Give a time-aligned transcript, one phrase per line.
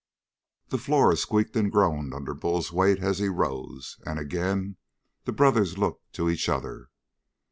[0.69, 4.77] The floor squeaked and groaned under Bull's weight as he rose, and again
[5.25, 6.87] the brothers looked to each other.